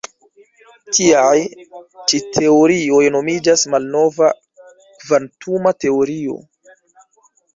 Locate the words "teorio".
5.85-6.39